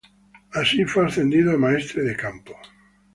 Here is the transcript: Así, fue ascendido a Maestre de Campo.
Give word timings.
Así, 0.53 0.83
fue 0.85 1.05
ascendido 1.05 1.51
a 1.53 1.57
Maestre 1.59 2.01
de 2.01 2.15
Campo. 2.15 2.53